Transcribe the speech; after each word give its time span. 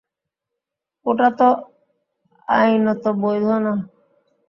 ওটা 1.05 1.27
তো 1.37 1.47
আইনত 2.47 3.03
অবৈধ 3.11 3.47
না। 3.65 3.73